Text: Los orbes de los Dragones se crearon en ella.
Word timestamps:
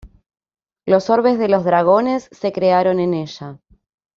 Los 0.87 1.11
orbes 1.11 1.37
de 1.37 1.47
los 1.47 1.63
Dragones 1.63 2.27
se 2.31 2.51
crearon 2.51 2.99
en 2.99 3.13
ella. 3.13 3.59